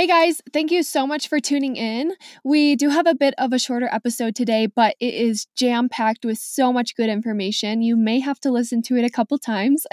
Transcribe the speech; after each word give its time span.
Hey 0.00 0.06
guys, 0.06 0.40
thank 0.54 0.70
you 0.70 0.82
so 0.82 1.06
much 1.06 1.28
for 1.28 1.40
tuning 1.40 1.76
in. 1.76 2.14
We 2.42 2.74
do 2.74 2.88
have 2.88 3.06
a 3.06 3.14
bit 3.14 3.34
of 3.36 3.52
a 3.52 3.58
shorter 3.58 3.86
episode 3.92 4.34
today, 4.34 4.66
but 4.66 4.96
it 4.98 5.12
is 5.12 5.46
jam 5.56 5.90
packed 5.90 6.24
with 6.24 6.38
so 6.38 6.72
much 6.72 6.96
good 6.96 7.10
information. 7.10 7.82
You 7.82 7.98
may 7.98 8.18
have 8.20 8.40
to 8.40 8.50
listen 8.50 8.80
to 8.84 8.96
it 8.96 9.04
a 9.04 9.10
couple 9.10 9.36
times. 9.36 9.84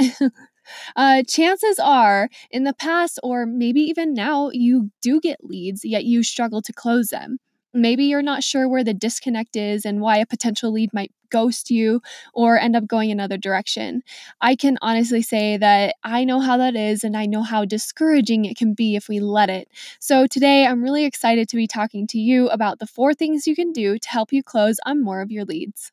uh, 0.96 1.23
chances 1.28 1.78
are, 1.78 2.29
in 2.49 2.63
the 2.63 2.73
past, 2.73 3.20
or 3.21 3.46
maybe 3.46 3.81
even 3.81 4.13
now, 4.13 4.49
you 4.54 4.91
do 5.01 5.20
get 5.20 5.43
leads, 5.43 5.83
yet 5.83 6.05
you 6.05 6.24
struggle 6.24 6.62
to 6.62 6.71
close 6.71 7.10
them. 7.10 7.39
Maybe 7.78 8.05
you're 8.05 8.23
not 8.23 8.44
sure 8.44 8.68
where 8.68 8.84
the 8.84 8.93
disconnect 8.93 9.55
is 9.55 9.86
and 9.86 10.02
why 10.02 10.18
a 10.18 10.25
potential 10.25 10.71
lead 10.71 10.91
might 10.93 11.12
ghost 11.30 11.70
you 11.70 12.02
or 12.34 12.57
end 12.57 12.75
up 12.75 12.88
going 12.88 13.11
another 13.11 13.38
direction. 13.38 14.02
I 14.42 14.55
can 14.55 14.80
honestly 14.82 15.21
say 15.21 15.57
that 15.57 15.96
I 16.04 16.24
know 16.24 16.39
how 16.39 16.57
that 16.57 16.75
is 16.75 17.04
and 17.04 17.16
I 17.16 17.28
know 17.28 17.43
how 17.43 17.66
discouraging 17.66 18.46
it 18.46 18.57
can 18.57 18.74
be 18.74 18.96
if 18.96 19.07
we 19.07 19.20
let 19.20 19.52
it. 19.52 19.70
So 20.00 20.25
today 20.25 20.66
I'm 20.66 20.82
really 20.82 21.05
excited 21.05 21.48
to 21.50 21.55
be 21.55 21.68
talking 21.68 22.07
to 22.07 22.18
you 22.18 22.50
about 22.50 22.79
the 22.79 22.87
four 22.87 23.14
things 23.14 23.46
you 23.46 23.56
can 23.56 23.71
do 23.71 24.00
to 24.00 24.09
help 24.09 24.34
you 24.34 24.42
close 24.42 24.78
on 24.86 25.04
more 25.04 25.21
of 25.21 25.29
your 25.29 25.46
leads. 25.46 25.92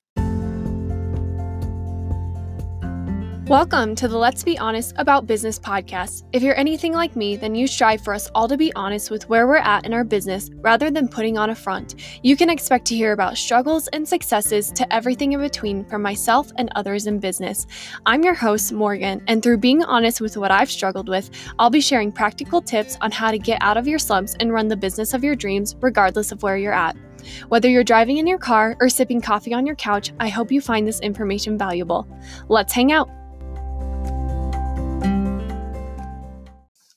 Welcome 3.49 3.95
to 3.97 4.09
the 4.09 4.17
Let's 4.17 4.43
Be 4.43 4.59
Honest 4.59 4.95
About 4.97 5.27
Business 5.27 5.59
podcast. 5.59 6.25
If 6.33 6.43
you're 6.43 6.59
anything 6.59 6.95
like 6.95 7.15
me, 7.15 7.37
then 7.37 7.55
you 7.55 7.67
strive 7.67 8.01
for 8.01 8.15
us 8.15 8.31
all 8.35 8.49
to 8.49 8.57
be 8.57 8.73
honest 8.73 9.11
with 9.11 9.29
where 9.29 9.47
we're 9.47 9.57
at 9.57 9.85
in 9.85 9.93
our 9.93 10.03
business 10.03 10.51
rather 10.63 10.91
than 10.91 11.09
putting 11.09 11.37
on 11.37 11.51
a 11.51 11.55
front. 11.55 11.97
You 12.23 12.39
can 12.39 12.49
expect 12.49 12.87
to 12.87 12.97
hear 12.97 13.13
about 13.13 13.37
struggles 13.37 13.87
and 13.89 14.09
successes 14.09 14.71
to 14.73 14.91
everything 14.91 15.33
in 15.33 15.41
between 15.41 15.85
from 15.85 16.01
myself 16.01 16.51
and 16.57 16.71
others 16.75 17.07
in 17.07 17.19
business. 17.19 17.67
I'm 18.07 18.25
your 18.25 18.33
host, 18.33 18.73
Morgan, 18.73 19.23
and 19.27 19.43
through 19.43 19.59
being 19.59 19.85
honest 19.85 20.23
with 20.23 20.39
what 20.39 20.51
I've 20.51 20.71
struggled 20.71 21.11
with, 21.11 21.29
I'll 21.59 21.69
be 21.69 21.83
sharing 21.83 22.13
practical 22.13 22.63
tips 22.63 22.97
on 23.03 23.11
how 23.11 23.31
to 23.31 23.39
get 23.39 23.59
out 23.61 23.77
of 23.77 23.87
your 23.87 23.99
slumps 23.99 24.35
and 24.41 24.55
run 24.55 24.69
the 24.69 24.77
business 24.77 25.13
of 25.13 25.23
your 25.23 25.37
dreams 25.37 25.77
regardless 25.83 26.33
of 26.33 26.43
where 26.43 26.57
you're 26.57 26.73
at. 26.73 26.97
Whether 27.49 27.69
you're 27.69 27.85
driving 27.85 28.17
in 28.17 28.27
your 28.27 28.39
car 28.39 28.75
or 28.81 28.89
sipping 28.89 29.21
coffee 29.21 29.53
on 29.53 29.67
your 29.67 29.77
couch, 29.77 30.15
I 30.19 30.31
hope 30.31 30.51
you 30.51 30.63
find 30.63 30.89
this 30.89 31.01
information 31.01 31.59
valuable. 31.59 32.09
Let's 32.49 32.73
hang 32.73 32.91
out. 32.91 33.11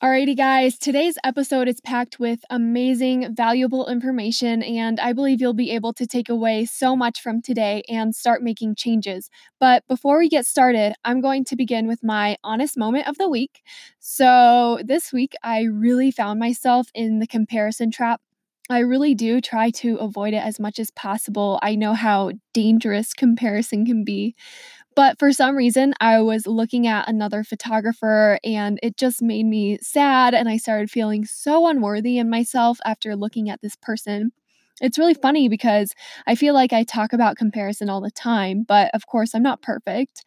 Alrighty, 0.04 0.38
guys, 0.38 0.78
today's 0.78 1.18
episode 1.24 1.68
is 1.68 1.82
packed 1.82 2.20
with 2.20 2.42
amazing, 2.52 3.34
valuable 3.34 3.88
information, 3.88 4.62
and 4.62 5.00
I 5.00 5.12
believe 5.12 5.42
you'll 5.42 5.56
be 5.56 5.72
able 5.72 5.92
to 5.94 6.06
take 6.06 6.30
away 6.30 6.66
so 6.66 6.96
much 6.96 7.20
from 7.20 7.42
today 7.42 7.82
and 7.90 8.14
start 8.14 8.44
making 8.44 8.76
changes. 8.76 9.32
But 9.60 9.88
before 9.88 10.20
we 10.20 10.30
get 10.30 10.46
started, 10.46 10.94
I'm 11.04 11.20
going 11.20 11.46
to 11.46 11.56
begin 11.56 11.88
with 11.88 12.04
my 12.04 12.38
honest 12.44 12.78
moment 12.78 13.08
of 13.08 13.18
the 13.18 13.28
week. 13.28 13.64
So, 14.00 14.78
this 14.86 15.12
week, 15.12 15.34
I 15.42 15.64
really 15.64 16.12
found 16.12 16.40
myself 16.40 16.90
in 16.94 17.18
the 17.18 17.26
comparison 17.26 17.90
trap. 17.90 18.22
I 18.70 18.80
really 18.80 19.16
do 19.16 19.42
try 19.42 19.72
to 19.72 19.96
avoid 19.96 20.34
it 20.36 20.44
as 20.44 20.60
much 20.60 20.78
as 20.78 20.92
possible. 20.92 21.58
I 21.64 21.74
know 21.76 21.94
how 21.94 22.34
dangerous 22.54 23.14
comparison 23.16 23.86
can 23.86 24.04
be. 24.04 24.36
But 24.98 25.20
for 25.20 25.32
some 25.32 25.56
reason, 25.56 25.94
I 26.02 26.22
was 26.22 26.48
looking 26.48 26.88
at 26.88 27.08
another 27.08 27.44
photographer 27.46 28.40
and 28.44 28.80
it 28.84 28.98
just 28.98 29.22
made 29.22 29.46
me 29.46 29.78
sad. 29.80 30.34
And 30.34 30.50
I 30.50 30.58
started 30.58 30.92
feeling 30.92 31.24
so 31.26 31.68
unworthy 31.68 32.18
in 32.18 32.32
myself 32.32 32.80
after 32.84 33.16
looking 33.16 33.50
at 33.52 33.62
this 33.62 33.78
person. 33.78 34.32
It's 34.82 34.98
really 35.00 35.16
funny 35.16 35.50
because 35.50 35.94
I 36.28 36.36
feel 36.36 36.56
like 36.56 36.74
I 36.74 36.84
talk 36.84 37.14
about 37.14 37.38
comparison 37.38 37.90
all 37.90 38.02
the 38.02 38.12
time, 38.12 38.66
but 38.68 38.92
of 38.96 39.08
course, 39.08 39.36
I'm 39.36 39.44
not 39.44 39.62
perfect. 39.64 40.24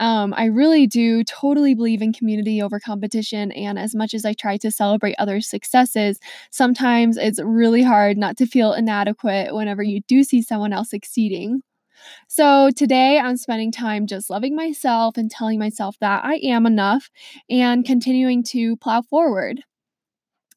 Um, 0.00 0.34
I 0.36 0.46
really 0.46 0.86
do 0.86 1.24
totally 1.24 1.74
believe 1.74 2.02
in 2.02 2.12
community 2.12 2.62
over 2.62 2.80
competition. 2.80 3.52
And 3.52 3.78
as 3.78 3.94
much 3.94 4.14
as 4.14 4.24
I 4.24 4.34
try 4.34 4.58
to 4.58 4.70
celebrate 4.70 5.16
others' 5.18 5.48
successes, 5.48 6.20
sometimes 6.50 7.16
it's 7.18 7.40
really 7.42 7.82
hard 7.82 8.18
not 8.18 8.36
to 8.38 8.46
feel 8.46 8.74
inadequate 8.74 9.54
whenever 9.54 9.82
you 9.82 10.02
do 10.08 10.24
see 10.24 10.42
someone 10.42 10.72
else 10.72 10.90
succeeding. 10.90 11.62
So 12.28 12.70
today 12.74 13.18
I'm 13.18 13.36
spending 13.36 13.72
time 13.72 14.06
just 14.06 14.30
loving 14.30 14.54
myself 14.56 15.16
and 15.16 15.30
telling 15.30 15.58
myself 15.58 15.96
that 16.00 16.24
I 16.24 16.36
am 16.36 16.66
enough 16.66 17.10
and 17.50 17.84
continuing 17.84 18.42
to 18.44 18.76
plow 18.76 19.02
forward. 19.02 19.62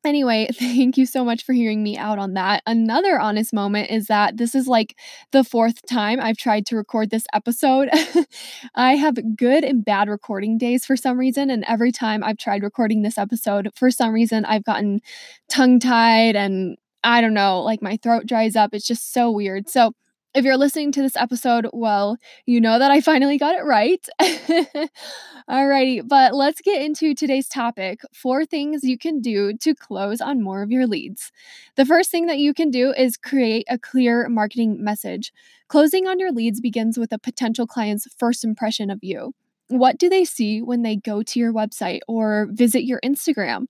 Anyway, 0.05 0.47
thank 0.53 0.97
you 0.97 1.05
so 1.05 1.25
much 1.25 1.43
for 1.43 1.53
hearing 1.53 1.81
me 1.83 1.97
out 1.97 2.19
on 2.19 2.33
that. 2.35 2.61
Another 2.67 3.19
honest 3.19 3.53
moment 3.53 3.89
is 3.89 4.05
that 4.07 4.37
this 4.37 4.53
is 4.53 4.67
like 4.67 4.95
the 5.31 5.43
fourth 5.43 5.81
time 5.87 6.19
I've 6.19 6.37
tried 6.37 6.65
to 6.67 6.75
record 6.75 7.09
this 7.09 7.25
episode. 7.33 7.89
I 8.75 8.95
have 8.95 9.35
good 9.35 9.63
and 9.63 9.83
bad 9.83 10.07
recording 10.07 10.57
days 10.57 10.85
for 10.85 10.95
some 10.95 11.17
reason, 11.17 11.49
and 11.49 11.63
every 11.67 11.91
time 11.91 12.23
I've 12.23 12.37
tried 12.37 12.63
recording 12.63 13.01
this 13.01 13.17
episode, 13.17 13.69
for 13.75 13.89
some 13.89 14.13
reason, 14.13 14.45
I've 14.45 14.63
gotten 14.63 15.01
tongue 15.49 15.79
tied 15.79 16.35
and 16.35 16.77
I 17.03 17.21
don't 17.21 17.33
know, 17.33 17.61
like 17.61 17.81
my 17.81 17.97
throat 17.97 18.25
dries 18.25 18.55
up. 18.55 18.73
It's 18.73 18.87
just 18.87 19.11
so 19.13 19.31
weird. 19.31 19.69
So, 19.69 19.93
if 20.35 20.43
you're 20.43 20.57
listening 20.57 20.91
to 20.91 21.01
this 21.01 21.15
episode, 21.15 21.67
well, 21.71 22.17
you 22.45 22.59
know 22.59 22.77
that 22.77 22.91
I 22.91 22.99
finally 22.99 23.37
got 23.37 23.55
it 23.55 23.63
right. 23.63 24.05
Alrighty, 25.49 26.05
but 26.05 26.35
let's 26.35 26.59
get 26.59 26.81
into 26.81 27.15
today's 27.15 27.47
topic 27.47 28.01
four 28.13 28.45
things 28.45 28.83
you 28.83 28.97
can 28.97 29.21
do 29.21 29.53
to 29.57 29.73
close 29.73 30.19
on 30.19 30.43
more 30.43 30.61
of 30.61 30.71
your 30.71 30.87
leads. 30.87 31.31
The 31.75 31.85
first 31.85 32.11
thing 32.11 32.25
that 32.25 32.39
you 32.39 32.53
can 32.53 32.69
do 32.69 32.91
is 32.91 33.15
create 33.15 33.65
a 33.69 33.79
clear 33.79 34.27
marketing 34.27 34.83
message. 34.83 35.31
Closing 35.69 36.05
on 36.05 36.19
your 36.19 36.33
leads 36.33 36.59
begins 36.59 36.97
with 36.97 37.13
a 37.13 37.19
potential 37.19 37.65
client's 37.65 38.07
first 38.17 38.43
impression 38.43 38.89
of 38.89 38.99
you. 39.01 39.33
What 39.77 39.97
do 39.97 40.07
they 40.07 40.23
see 40.23 40.61
when 40.61 40.83
they 40.83 40.95
go 40.95 41.21
to 41.21 41.39
your 41.39 41.51
website 41.51 41.99
or 42.07 42.47
visit 42.51 42.83
your 42.85 42.99
Instagram? 43.03 43.65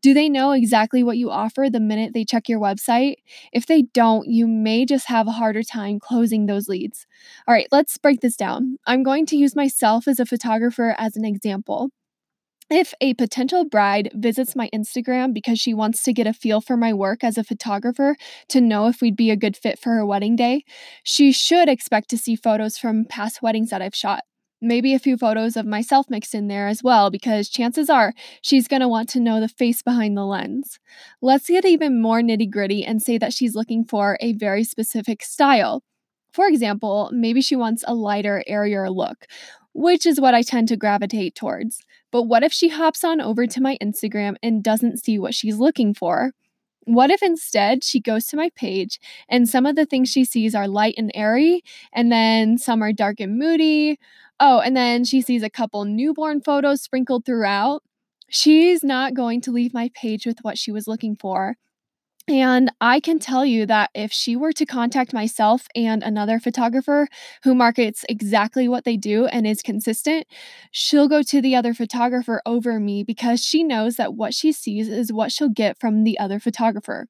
Do 0.00 0.14
they 0.14 0.28
know 0.28 0.52
exactly 0.52 1.02
what 1.02 1.18
you 1.18 1.30
offer 1.30 1.68
the 1.70 1.80
minute 1.80 2.14
they 2.14 2.24
check 2.24 2.48
your 2.48 2.60
website? 2.60 3.16
If 3.52 3.66
they 3.66 3.82
don't, 3.82 4.26
you 4.26 4.46
may 4.46 4.86
just 4.86 5.06
have 5.08 5.28
a 5.28 5.32
harder 5.32 5.62
time 5.62 5.98
closing 6.00 6.46
those 6.46 6.68
leads. 6.68 7.06
All 7.46 7.54
right, 7.54 7.68
let's 7.70 7.98
break 7.98 8.20
this 8.20 8.36
down. 8.36 8.78
I'm 8.86 9.02
going 9.02 9.26
to 9.26 9.36
use 9.36 9.54
myself 9.54 10.08
as 10.08 10.18
a 10.18 10.26
photographer 10.26 10.94
as 10.96 11.16
an 11.16 11.26
example. 11.26 11.90
If 12.70 12.94
a 13.00 13.14
potential 13.14 13.64
bride 13.64 14.12
visits 14.14 14.54
my 14.54 14.70
Instagram 14.72 15.34
because 15.34 15.58
she 15.58 15.74
wants 15.74 16.04
to 16.04 16.12
get 16.12 16.28
a 16.28 16.32
feel 16.32 16.60
for 16.60 16.76
my 16.76 16.94
work 16.94 17.24
as 17.24 17.36
a 17.36 17.42
photographer 17.42 18.16
to 18.48 18.60
know 18.60 18.86
if 18.86 19.02
we'd 19.02 19.16
be 19.16 19.30
a 19.30 19.36
good 19.36 19.56
fit 19.56 19.78
for 19.78 19.90
her 19.90 20.06
wedding 20.06 20.36
day, 20.36 20.64
she 21.02 21.32
should 21.32 21.68
expect 21.68 22.08
to 22.10 22.16
see 22.16 22.36
photos 22.36 22.78
from 22.78 23.04
past 23.04 23.42
weddings 23.42 23.70
that 23.70 23.82
I've 23.82 23.94
shot 23.94 24.22
maybe 24.60 24.94
a 24.94 24.98
few 24.98 25.16
photos 25.16 25.56
of 25.56 25.66
myself 25.66 26.10
mixed 26.10 26.34
in 26.34 26.48
there 26.48 26.68
as 26.68 26.82
well, 26.82 27.10
because 27.10 27.48
chances 27.48 27.88
are 27.88 28.12
she's 28.42 28.68
going 28.68 28.80
to 28.80 28.88
want 28.88 29.08
to 29.10 29.20
know 29.20 29.40
the 29.40 29.48
face 29.48 29.82
behind 29.82 30.16
the 30.16 30.24
lens. 30.24 30.78
Let's 31.20 31.48
get 31.48 31.64
even 31.64 32.00
more 32.00 32.20
nitty 32.20 32.50
gritty 32.50 32.84
and 32.84 33.02
say 33.02 33.18
that 33.18 33.32
she's 33.32 33.54
looking 33.54 33.84
for 33.84 34.18
a 34.20 34.32
very 34.34 34.64
specific 34.64 35.22
style. 35.22 35.82
For 36.32 36.46
example, 36.46 37.10
maybe 37.12 37.40
she 37.40 37.56
wants 37.56 37.84
a 37.86 37.94
lighter, 37.94 38.44
airier 38.46 38.90
look, 38.90 39.26
which 39.72 40.06
is 40.06 40.20
what 40.20 40.34
I 40.34 40.42
tend 40.42 40.68
to 40.68 40.76
gravitate 40.76 41.34
towards. 41.34 41.82
But 42.12 42.24
what 42.24 42.42
if 42.42 42.52
she 42.52 42.68
hops 42.68 43.04
on 43.04 43.20
over 43.20 43.46
to 43.46 43.60
my 43.60 43.78
Instagram 43.82 44.36
and 44.42 44.62
doesn't 44.62 45.02
see 45.02 45.18
what 45.18 45.34
she's 45.34 45.58
looking 45.58 45.94
for? 45.94 46.32
What 46.84 47.10
if 47.10 47.22
instead 47.22 47.84
she 47.84 48.00
goes 48.00 48.26
to 48.26 48.36
my 48.36 48.50
page 48.56 48.98
and 49.28 49.48
some 49.48 49.66
of 49.66 49.76
the 49.76 49.86
things 49.86 50.08
she 50.10 50.24
sees 50.24 50.54
are 50.54 50.66
light 50.68 50.94
and 50.96 51.10
airy, 51.14 51.62
and 51.92 52.10
then 52.10 52.58
some 52.58 52.82
are 52.82 52.92
dark 52.92 53.20
and 53.20 53.38
moody, 53.38 53.98
Oh, 54.40 54.60
and 54.60 54.74
then 54.76 55.04
she 55.04 55.20
sees 55.20 55.42
a 55.42 55.50
couple 55.50 55.84
newborn 55.84 56.40
photos 56.40 56.80
sprinkled 56.82 57.26
throughout. 57.26 57.82
She's 58.30 58.82
not 58.82 59.12
going 59.14 59.42
to 59.42 59.50
leave 59.52 59.74
my 59.74 59.90
page 59.94 60.24
with 60.26 60.38
what 60.42 60.56
she 60.58 60.72
was 60.72 60.88
looking 60.88 61.14
for. 61.16 61.56
And 62.30 62.70
I 62.80 63.00
can 63.00 63.18
tell 63.18 63.44
you 63.44 63.66
that 63.66 63.90
if 63.92 64.12
she 64.12 64.36
were 64.36 64.52
to 64.52 64.64
contact 64.64 65.12
myself 65.12 65.66
and 65.74 66.00
another 66.02 66.38
photographer 66.38 67.08
who 67.42 67.56
markets 67.56 68.04
exactly 68.08 68.68
what 68.68 68.84
they 68.84 68.96
do 68.96 69.26
and 69.26 69.46
is 69.46 69.62
consistent, 69.62 70.26
she'll 70.70 71.08
go 71.08 71.22
to 71.24 71.42
the 71.42 71.56
other 71.56 71.74
photographer 71.74 72.40
over 72.46 72.78
me 72.78 73.02
because 73.02 73.44
she 73.44 73.64
knows 73.64 73.96
that 73.96 74.14
what 74.14 74.32
she 74.32 74.52
sees 74.52 74.88
is 74.88 75.12
what 75.12 75.32
she'll 75.32 75.48
get 75.48 75.78
from 75.80 76.04
the 76.04 76.18
other 76.20 76.38
photographer. 76.38 77.08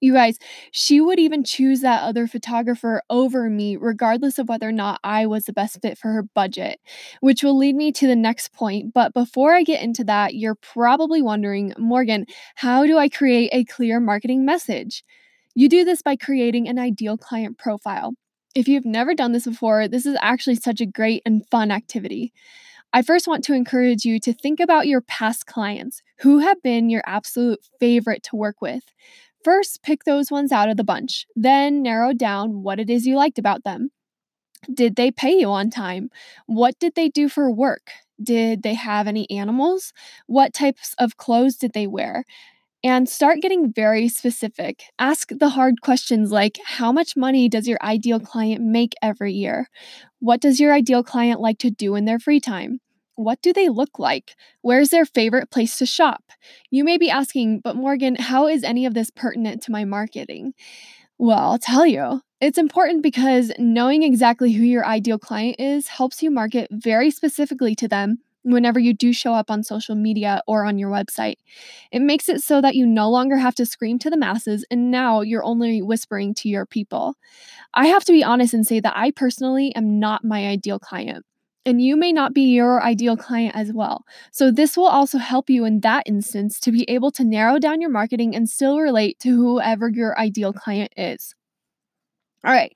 You 0.00 0.12
guys, 0.12 0.38
she 0.72 1.00
would 1.00 1.18
even 1.18 1.42
choose 1.42 1.80
that 1.80 2.02
other 2.02 2.26
photographer 2.26 3.02
over 3.08 3.48
me, 3.48 3.76
regardless 3.76 4.38
of 4.38 4.48
whether 4.48 4.68
or 4.68 4.72
not 4.72 5.00
I 5.02 5.24
was 5.24 5.44
the 5.44 5.54
best 5.54 5.80
fit 5.80 5.96
for 5.96 6.12
her 6.12 6.22
budget, 6.22 6.80
which 7.20 7.42
will 7.42 7.56
lead 7.56 7.74
me 7.76 7.92
to 7.92 8.06
the 8.06 8.16
next 8.16 8.52
point. 8.52 8.92
But 8.92 9.14
before 9.14 9.54
I 9.54 9.62
get 9.62 9.82
into 9.82 10.04
that, 10.04 10.34
you're 10.34 10.54
probably 10.54 11.22
wondering, 11.22 11.72
Morgan, 11.78 12.26
how 12.56 12.84
do 12.84 12.98
I 12.98 13.08
create 13.08 13.50
a 13.52 13.64
clear 13.64 13.98
marketing 13.98 14.44
message? 14.44 15.02
You 15.54 15.70
do 15.70 15.84
this 15.84 16.02
by 16.02 16.16
creating 16.16 16.68
an 16.68 16.78
ideal 16.78 17.16
client 17.16 17.56
profile. 17.56 18.12
If 18.54 18.68
you've 18.68 18.84
never 18.84 19.14
done 19.14 19.32
this 19.32 19.46
before, 19.46 19.88
this 19.88 20.04
is 20.04 20.16
actually 20.20 20.56
such 20.56 20.82
a 20.82 20.86
great 20.86 21.22
and 21.24 21.46
fun 21.50 21.70
activity. 21.70 22.34
I 22.92 23.02
first 23.02 23.26
want 23.26 23.44
to 23.44 23.54
encourage 23.54 24.04
you 24.04 24.20
to 24.20 24.32
think 24.32 24.60
about 24.60 24.86
your 24.86 25.00
past 25.00 25.46
clients 25.46 26.02
who 26.20 26.38
have 26.38 26.62
been 26.62 26.88
your 26.88 27.02
absolute 27.04 27.60
favorite 27.80 28.22
to 28.24 28.36
work 28.36 28.60
with. 28.60 28.84
First, 29.46 29.84
pick 29.84 30.02
those 30.02 30.28
ones 30.28 30.50
out 30.50 30.68
of 30.68 30.76
the 30.76 30.82
bunch, 30.82 31.24
then 31.36 31.80
narrow 31.80 32.12
down 32.12 32.64
what 32.64 32.80
it 32.80 32.90
is 32.90 33.06
you 33.06 33.14
liked 33.14 33.38
about 33.38 33.62
them. 33.62 33.90
Did 34.74 34.96
they 34.96 35.12
pay 35.12 35.38
you 35.38 35.50
on 35.50 35.70
time? 35.70 36.10
What 36.46 36.76
did 36.80 36.96
they 36.96 37.08
do 37.08 37.28
for 37.28 37.48
work? 37.48 37.92
Did 38.20 38.64
they 38.64 38.74
have 38.74 39.06
any 39.06 39.30
animals? 39.30 39.92
What 40.26 40.52
types 40.52 40.96
of 40.98 41.16
clothes 41.16 41.54
did 41.56 41.74
they 41.74 41.86
wear? 41.86 42.24
and 42.84 43.08
start 43.08 43.40
getting 43.40 43.72
very 43.72 44.08
specific. 44.08 44.84
Ask 44.98 45.30
the 45.30 45.50
hard 45.50 45.82
questions 45.82 46.32
like 46.32 46.58
How 46.64 46.92
much 46.92 47.16
money 47.16 47.48
does 47.48 47.68
your 47.68 47.78
ideal 47.82 48.20
client 48.20 48.62
make 48.62 48.94
every 49.02 49.32
year? 49.32 49.68
What 50.20 50.40
does 50.40 50.60
your 50.60 50.74
ideal 50.74 51.04
client 51.04 51.40
like 51.40 51.58
to 51.60 51.70
do 51.70 51.94
in 51.94 52.06
their 52.06 52.18
free 52.18 52.40
time? 52.40 52.80
What 53.16 53.40
do 53.42 53.52
they 53.52 53.68
look 53.68 53.98
like? 53.98 54.36
Where's 54.60 54.90
their 54.90 55.06
favorite 55.06 55.50
place 55.50 55.78
to 55.78 55.86
shop? 55.86 56.22
You 56.70 56.84
may 56.84 56.98
be 56.98 57.10
asking, 57.10 57.60
but 57.60 57.74
Morgan, 57.74 58.14
how 58.14 58.46
is 58.46 58.62
any 58.62 58.84
of 58.86 58.94
this 58.94 59.10
pertinent 59.10 59.62
to 59.62 59.72
my 59.72 59.84
marketing? 59.84 60.52
Well, 61.18 61.38
I'll 61.38 61.58
tell 61.58 61.86
you. 61.86 62.20
It's 62.42 62.58
important 62.58 63.02
because 63.02 63.50
knowing 63.58 64.02
exactly 64.02 64.52
who 64.52 64.62
your 64.62 64.84
ideal 64.84 65.18
client 65.18 65.56
is 65.58 65.88
helps 65.88 66.22
you 66.22 66.30
market 66.30 66.68
very 66.70 67.10
specifically 67.10 67.74
to 67.76 67.88
them 67.88 68.18
whenever 68.42 68.78
you 68.78 68.92
do 68.92 69.14
show 69.14 69.32
up 69.32 69.50
on 69.50 69.62
social 69.62 69.94
media 69.94 70.42
or 70.46 70.66
on 70.66 70.78
your 70.78 70.90
website. 70.90 71.36
It 71.90 72.00
makes 72.00 72.28
it 72.28 72.42
so 72.42 72.60
that 72.60 72.76
you 72.76 72.86
no 72.86 73.10
longer 73.10 73.38
have 73.38 73.54
to 73.56 73.66
scream 73.66 73.98
to 74.00 74.10
the 74.10 74.18
masses 74.18 74.64
and 74.70 74.90
now 74.90 75.22
you're 75.22 75.42
only 75.42 75.80
whispering 75.80 76.34
to 76.34 76.48
your 76.50 76.66
people. 76.66 77.14
I 77.72 77.86
have 77.86 78.04
to 78.04 78.12
be 78.12 78.22
honest 78.22 78.52
and 78.52 78.66
say 78.66 78.78
that 78.80 78.96
I 78.96 79.10
personally 79.10 79.74
am 79.74 79.98
not 79.98 80.22
my 80.22 80.46
ideal 80.46 80.78
client. 80.78 81.24
And 81.66 81.82
you 81.82 81.96
may 81.96 82.12
not 82.12 82.32
be 82.32 82.42
your 82.54 82.82
ideal 82.82 83.16
client 83.16 83.54
as 83.56 83.72
well. 83.72 84.04
So, 84.30 84.50
this 84.50 84.76
will 84.76 84.86
also 84.86 85.18
help 85.18 85.50
you 85.50 85.64
in 85.64 85.80
that 85.80 86.04
instance 86.06 86.60
to 86.60 86.72
be 86.72 86.88
able 86.88 87.10
to 87.12 87.24
narrow 87.24 87.58
down 87.58 87.80
your 87.80 87.90
marketing 87.90 88.34
and 88.36 88.48
still 88.48 88.78
relate 88.78 89.18
to 89.20 89.36
whoever 89.36 89.88
your 89.90 90.18
ideal 90.18 90.52
client 90.54 90.92
is. 90.96 91.34
All 92.44 92.52
right. 92.52 92.72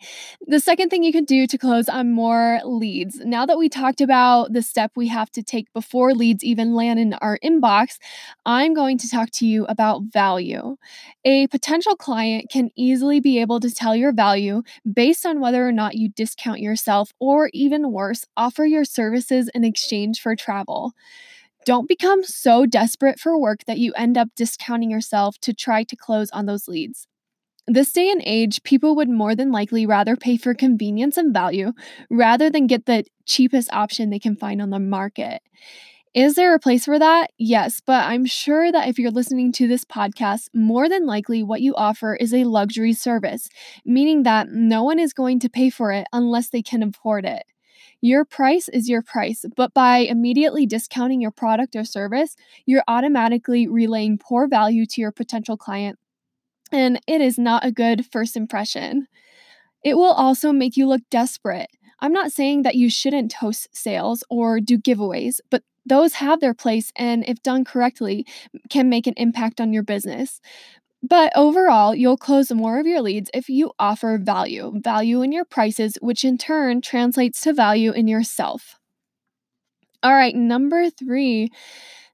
The 0.48 0.58
second 0.58 0.88
thing 0.88 1.04
you 1.04 1.12
can 1.12 1.24
do 1.24 1.46
to 1.46 1.56
close 1.56 1.88
on 1.88 2.10
more 2.10 2.60
leads. 2.64 3.20
Now 3.20 3.46
that 3.46 3.56
we 3.56 3.68
talked 3.68 4.00
about 4.00 4.52
the 4.52 4.62
step 4.62 4.90
we 4.96 5.06
have 5.08 5.30
to 5.32 5.44
take 5.44 5.72
before 5.72 6.12
leads 6.12 6.42
even 6.42 6.74
land 6.74 6.98
in 6.98 7.14
our 7.14 7.38
inbox, 7.44 7.98
I'm 8.44 8.74
going 8.74 8.98
to 8.98 9.08
talk 9.08 9.30
to 9.34 9.46
you 9.46 9.66
about 9.66 10.02
value. 10.12 10.76
A 11.24 11.46
potential 11.48 11.94
client 11.94 12.50
can 12.50 12.70
easily 12.74 13.20
be 13.20 13.40
able 13.40 13.60
to 13.60 13.70
tell 13.70 13.94
your 13.94 14.12
value 14.12 14.62
based 14.92 15.24
on 15.24 15.38
whether 15.38 15.66
or 15.66 15.72
not 15.72 15.94
you 15.94 16.08
discount 16.08 16.58
yourself 16.58 17.12
or 17.20 17.48
even 17.52 17.92
worse, 17.92 18.24
offer 18.36 18.64
your 18.64 18.84
services 18.84 19.48
in 19.54 19.62
exchange 19.62 20.20
for 20.20 20.34
travel. 20.34 20.94
Don't 21.64 21.88
become 21.88 22.24
so 22.24 22.66
desperate 22.66 23.20
for 23.20 23.38
work 23.38 23.64
that 23.66 23.78
you 23.78 23.92
end 23.94 24.18
up 24.18 24.28
discounting 24.36 24.90
yourself 24.90 25.38
to 25.42 25.54
try 25.54 25.84
to 25.84 25.96
close 25.96 26.30
on 26.32 26.46
those 26.46 26.66
leads. 26.66 27.06
This 27.66 27.92
day 27.92 28.10
and 28.10 28.22
age, 28.24 28.62
people 28.62 28.96
would 28.96 29.08
more 29.08 29.34
than 29.34 29.52
likely 29.52 29.86
rather 29.86 30.16
pay 30.16 30.36
for 30.36 30.54
convenience 30.54 31.16
and 31.16 31.32
value 31.32 31.72
rather 32.08 32.50
than 32.50 32.66
get 32.66 32.86
the 32.86 33.04
cheapest 33.26 33.72
option 33.72 34.10
they 34.10 34.18
can 34.18 34.34
find 34.34 34.60
on 34.60 34.70
the 34.70 34.78
market. 34.78 35.42
Is 36.12 36.34
there 36.34 36.54
a 36.54 36.58
place 36.58 36.86
for 36.86 36.98
that? 36.98 37.30
Yes, 37.38 37.80
but 37.84 38.04
I'm 38.04 38.26
sure 38.26 38.72
that 38.72 38.88
if 38.88 38.98
you're 38.98 39.12
listening 39.12 39.52
to 39.52 39.68
this 39.68 39.84
podcast, 39.84 40.48
more 40.52 40.88
than 40.88 41.06
likely 41.06 41.44
what 41.44 41.60
you 41.60 41.74
offer 41.76 42.16
is 42.16 42.34
a 42.34 42.42
luxury 42.42 42.92
service, 42.92 43.48
meaning 43.84 44.24
that 44.24 44.48
no 44.48 44.82
one 44.82 44.98
is 44.98 45.12
going 45.12 45.38
to 45.40 45.48
pay 45.48 45.70
for 45.70 45.92
it 45.92 46.08
unless 46.12 46.48
they 46.48 46.62
can 46.62 46.82
afford 46.82 47.24
it. 47.24 47.44
Your 48.00 48.24
price 48.24 48.68
is 48.68 48.88
your 48.88 49.02
price, 49.02 49.44
but 49.56 49.72
by 49.72 49.98
immediately 49.98 50.66
discounting 50.66 51.20
your 51.20 51.30
product 51.30 51.76
or 51.76 51.84
service, 51.84 52.34
you're 52.66 52.82
automatically 52.88 53.68
relaying 53.68 54.18
poor 54.18 54.48
value 54.48 54.86
to 54.86 55.00
your 55.00 55.12
potential 55.12 55.56
client 55.56 55.96
and 56.72 57.00
it 57.06 57.20
is 57.20 57.38
not 57.38 57.64
a 57.64 57.72
good 57.72 58.06
first 58.06 58.36
impression. 58.36 59.06
It 59.84 59.94
will 59.94 60.12
also 60.12 60.52
make 60.52 60.76
you 60.76 60.86
look 60.86 61.02
desperate. 61.10 61.70
I'm 62.00 62.12
not 62.12 62.32
saying 62.32 62.62
that 62.62 62.76
you 62.76 62.90
shouldn't 62.90 63.34
host 63.34 63.68
sales 63.72 64.24
or 64.30 64.60
do 64.60 64.78
giveaways, 64.78 65.40
but 65.50 65.62
those 65.86 66.14
have 66.14 66.40
their 66.40 66.54
place 66.54 66.92
and, 66.96 67.24
if 67.26 67.42
done 67.42 67.64
correctly, 67.64 68.26
can 68.68 68.88
make 68.88 69.06
an 69.06 69.14
impact 69.16 69.60
on 69.60 69.72
your 69.72 69.82
business. 69.82 70.40
But 71.02 71.32
overall, 71.34 71.94
you'll 71.94 72.18
close 72.18 72.52
more 72.52 72.78
of 72.78 72.86
your 72.86 73.00
leads 73.00 73.30
if 73.32 73.48
you 73.48 73.72
offer 73.78 74.18
value, 74.18 74.72
value 74.76 75.22
in 75.22 75.32
your 75.32 75.46
prices, 75.46 75.96
which 76.02 76.24
in 76.24 76.36
turn 76.36 76.82
translates 76.82 77.40
to 77.42 77.54
value 77.54 77.92
in 77.92 78.06
yourself. 78.06 78.76
All 80.02 80.14
right, 80.14 80.34
number 80.34 80.90
three 80.90 81.50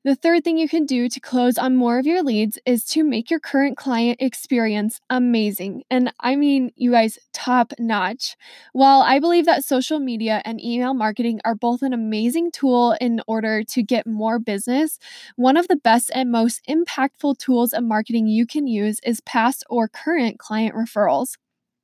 the 0.06 0.14
third 0.14 0.44
thing 0.44 0.56
you 0.56 0.68
can 0.68 0.86
do 0.86 1.08
to 1.08 1.18
close 1.18 1.58
on 1.58 1.74
more 1.74 1.98
of 1.98 2.06
your 2.06 2.22
leads 2.22 2.60
is 2.64 2.84
to 2.84 3.02
make 3.02 3.28
your 3.28 3.40
current 3.40 3.76
client 3.76 4.18
experience 4.20 5.00
amazing. 5.10 5.82
And 5.90 6.12
I 6.20 6.36
mean, 6.36 6.70
you 6.76 6.92
guys, 6.92 7.18
top 7.32 7.72
notch. 7.80 8.36
While 8.72 9.00
I 9.00 9.18
believe 9.18 9.46
that 9.46 9.64
social 9.64 9.98
media 9.98 10.42
and 10.44 10.62
email 10.62 10.94
marketing 10.94 11.40
are 11.44 11.56
both 11.56 11.82
an 11.82 11.92
amazing 11.92 12.52
tool 12.52 12.96
in 13.00 13.20
order 13.26 13.64
to 13.64 13.82
get 13.82 14.06
more 14.06 14.38
business, 14.38 15.00
one 15.34 15.56
of 15.56 15.66
the 15.66 15.74
best 15.74 16.12
and 16.14 16.30
most 16.30 16.62
impactful 16.68 17.38
tools 17.38 17.72
of 17.72 17.82
marketing 17.82 18.28
you 18.28 18.46
can 18.46 18.68
use 18.68 19.00
is 19.04 19.20
past 19.22 19.64
or 19.68 19.88
current 19.88 20.38
client 20.38 20.76
referrals. 20.76 21.34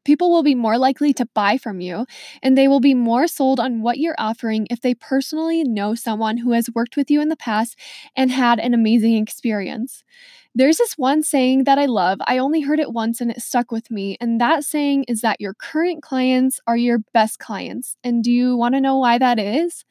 People 0.04 0.30
will 0.30 0.42
be 0.42 0.54
more 0.54 0.78
likely 0.78 1.12
to 1.14 1.26
buy 1.34 1.58
from 1.58 1.80
you, 1.80 2.06
and 2.42 2.56
they 2.56 2.68
will 2.68 2.80
be 2.80 2.94
more 2.94 3.26
sold 3.26 3.60
on 3.60 3.82
what 3.82 3.98
you're 3.98 4.16
offering 4.18 4.66
if 4.70 4.80
they 4.80 4.94
personally 4.94 5.62
know 5.64 5.94
someone 5.94 6.38
who 6.38 6.52
has 6.52 6.68
worked 6.74 6.96
with 6.96 7.10
you 7.10 7.20
in 7.20 7.28
the 7.28 7.36
past 7.36 7.78
and 8.16 8.30
had 8.30 8.58
an 8.58 8.74
amazing 8.74 9.16
experience. 9.16 10.02
There's 10.54 10.76
this 10.76 10.98
one 10.98 11.22
saying 11.22 11.64
that 11.64 11.78
I 11.78 11.86
love. 11.86 12.18
I 12.26 12.36
only 12.36 12.60
heard 12.60 12.78
it 12.78 12.92
once 12.92 13.22
and 13.22 13.30
it 13.30 13.40
stuck 13.40 13.72
with 13.72 13.90
me. 13.90 14.18
And 14.20 14.38
that 14.40 14.64
saying 14.64 15.06
is 15.08 15.22
that 15.22 15.40
your 15.40 15.54
current 15.54 16.02
clients 16.02 16.60
are 16.66 16.76
your 16.76 16.98
best 17.14 17.38
clients. 17.38 17.96
And 18.04 18.22
do 18.22 18.30
you 18.30 18.56
want 18.56 18.74
to 18.74 18.80
know 18.80 18.98
why 18.98 19.16
that 19.16 19.38
is? 19.38 19.84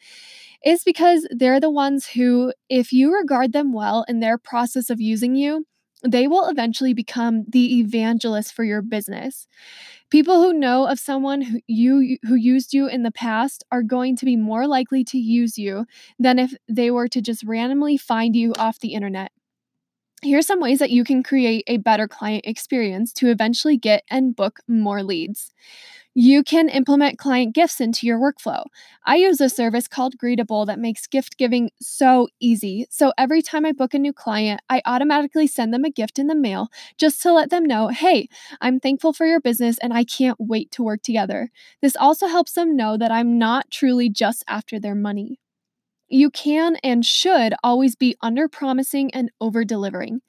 It's 0.61 0.83
because 0.83 1.27
they're 1.31 1.59
the 1.59 1.71
ones 1.71 2.05
who, 2.05 2.53
if 2.69 2.93
you 2.93 3.11
regard 3.11 3.53
them 3.53 3.73
well 3.73 4.05
in 4.07 4.19
their 4.19 4.37
process 4.37 4.91
of 4.91 5.01
using 5.01 5.35
you, 5.35 5.65
they 6.03 6.27
will 6.27 6.47
eventually 6.47 6.93
become 6.93 7.45
the 7.47 7.79
evangelist 7.79 8.53
for 8.53 8.63
your 8.63 8.81
business. 8.81 9.47
People 10.09 10.41
who 10.41 10.53
know 10.53 10.87
of 10.87 10.99
someone 10.99 11.41
who 11.41 11.59
you 11.67 12.17
who 12.23 12.35
used 12.35 12.73
you 12.73 12.87
in 12.87 13.03
the 13.03 13.11
past 13.11 13.63
are 13.71 13.83
going 13.83 14.15
to 14.17 14.25
be 14.25 14.35
more 14.35 14.67
likely 14.67 15.03
to 15.05 15.17
use 15.17 15.57
you 15.57 15.85
than 16.19 16.39
if 16.39 16.53
they 16.67 16.91
were 16.91 17.07
to 17.07 17.21
just 17.21 17.43
randomly 17.43 17.97
find 17.97 18.35
you 18.35 18.53
off 18.57 18.79
the 18.79 18.93
internet. 18.93 19.31
Here's 20.23 20.45
some 20.45 20.59
ways 20.59 20.79
that 20.79 20.91
you 20.91 21.03
can 21.03 21.23
create 21.23 21.63
a 21.65 21.77
better 21.77 22.07
client 22.07 22.45
experience 22.45 23.11
to 23.13 23.29
eventually 23.31 23.77
get 23.77 24.03
and 24.09 24.35
book 24.35 24.59
more 24.67 25.01
leads. 25.01 25.51
You 26.13 26.43
can 26.43 26.67
implement 26.67 27.17
client 27.17 27.55
gifts 27.55 27.79
into 27.79 28.05
your 28.05 28.19
workflow. 28.19 28.65
I 29.05 29.15
use 29.15 29.39
a 29.39 29.47
service 29.47 29.87
called 29.87 30.17
Greetabl 30.17 30.67
that 30.67 30.77
makes 30.77 31.07
gift 31.07 31.37
giving 31.37 31.71
so 31.81 32.27
easy. 32.41 32.85
So 32.89 33.13
every 33.17 33.41
time 33.41 33.65
I 33.65 33.71
book 33.71 33.93
a 33.93 33.99
new 33.99 34.11
client, 34.11 34.59
I 34.69 34.81
automatically 34.85 35.47
send 35.47 35.73
them 35.73 35.85
a 35.85 35.89
gift 35.89 36.19
in 36.19 36.27
the 36.27 36.35
mail 36.35 36.67
just 36.97 37.21
to 37.21 37.31
let 37.31 37.49
them 37.49 37.63
know 37.63 37.87
hey, 37.87 38.27
I'm 38.59 38.79
thankful 38.81 39.13
for 39.13 39.25
your 39.25 39.39
business 39.39 39.77
and 39.79 39.93
I 39.93 40.03
can't 40.03 40.37
wait 40.37 40.69
to 40.71 40.83
work 40.83 41.01
together. 41.01 41.49
This 41.81 41.95
also 41.95 42.27
helps 42.27 42.53
them 42.53 42.75
know 42.75 42.97
that 42.97 43.11
I'm 43.11 43.37
not 43.37 43.71
truly 43.71 44.09
just 44.09 44.43
after 44.49 44.79
their 44.79 44.95
money. 44.95 45.39
You 46.09 46.29
can 46.29 46.75
and 46.83 47.05
should 47.05 47.53
always 47.63 47.95
be 47.95 48.15
under 48.21 48.49
promising 48.49 49.13
and 49.13 49.31
over 49.39 49.63
delivering. 49.63 50.21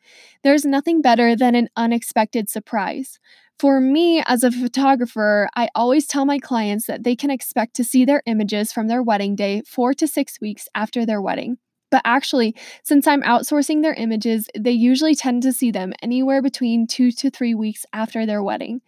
There's 0.45 0.65
nothing 0.65 1.03
better 1.03 1.35
than 1.35 1.57
an 1.57 1.69
unexpected 1.77 2.49
surprise. 2.49 3.19
For 3.63 3.81
me, 3.81 4.21
as 4.27 4.43
a 4.43 4.51
photographer, 4.51 5.49
I 5.55 5.69
always 5.77 6.09
tell 6.09 6.25
my 6.25 6.41
clients 6.41 6.89
that 6.89 7.05
they 7.05 7.15
can 7.15 7.31
expect 7.31 7.77
to 7.77 7.85
see 7.85 8.05
their 8.05 8.21
images 8.27 8.73
from 8.73 8.89
their 8.89 9.05
wedding 9.05 9.37
day 9.37 9.63
four 9.65 9.95
to 9.95 10.09
six 10.09 10.41
weeks 10.41 10.67
after 10.75 11.07
their 11.07 11.23
wedding. 11.23 11.59
But 11.89 12.03
actually, 12.05 12.57
since 12.83 13.07
I'm 13.07 13.23
outsourcing 13.23 13.83
their 13.83 13.95
images, 13.95 14.49
they 14.59 14.73
usually 14.73 15.15
tend 15.15 15.45
to 15.45 15.53
see 15.53 15.71
them 15.71 15.93
anywhere 16.03 16.43
between 16.43 16.89
two 16.89 17.13
to 17.13 17.31
three 17.31 17.55
weeks 17.55 17.87
after 17.93 18.27
their 18.27 18.43
wedding. 18.43 18.81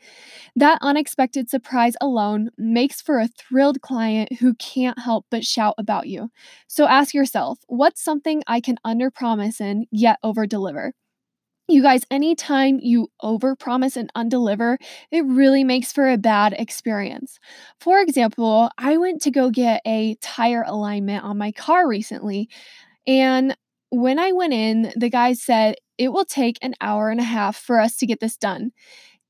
That 0.57 0.79
unexpected 0.83 1.49
surprise 1.49 1.95
alone 2.01 2.51
makes 2.59 3.01
for 3.01 3.21
a 3.21 3.29
thrilled 3.29 3.81
client 3.81 4.41
who 4.41 4.55
can't 4.55 4.99
help 4.99 5.27
but 5.31 5.45
shout 5.45 5.77
about 5.79 6.09
you. 6.09 6.31
So 6.67 6.89
ask 6.89 7.15
yourself 7.15 7.61
what's 7.69 8.03
something 8.03 8.43
I 8.49 8.61
can 8.61 8.79
under 8.85 9.13
promise 9.13 9.61
in 9.61 9.87
yet 9.93 10.19
over 10.25 10.49
deliver? 10.49 10.95
You 11.67 11.81
guys, 11.81 12.03
anytime 12.11 12.79
you 12.83 13.09
overpromise 13.23 13.97
and 13.97 14.11
undeliver, 14.15 14.79
it 15.11 15.25
really 15.25 15.65
makes 15.65 15.93
for 15.93 16.11
a 16.11 16.19
bad 16.19 16.55
experience. 16.59 17.39
For 17.81 18.01
example, 18.01 18.71
I 18.77 18.99
went 18.99 19.23
to 19.23 19.31
go 19.31 19.51
get 19.51 19.81
a 19.87 20.17
tire 20.17 20.63
alignment 20.67 21.25
on 21.25 21.39
my 21.39 21.53
car 21.53 21.89
recently, 21.89 22.51
and 23.07 23.57
when 23.91 24.19
I 24.19 24.33
went 24.33 24.55
in, 24.55 24.93
the 24.97 25.11
guy 25.11 25.35
said 25.35 25.77
it 25.99 26.13
will 26.13 26.25
take 26.27 26.59
an 26.63 26.75
hour 26.81 27.11
and 27.11 27.21
a 27.21 27.25
half 27.25 27.57
for 27.57 27.81
us 27.81 27.97
to 27.99 28.07
get 28.07 28.21
this 28.21 28.37
done. 28.37 28.73